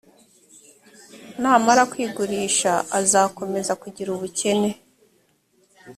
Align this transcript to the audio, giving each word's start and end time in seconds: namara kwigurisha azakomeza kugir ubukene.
namara 1.41 1.81
kwigurisha 1.91 2.71
azakomeza 2.99 3.73
kugir 3.81 4.07
ubukene. 4.15 4.69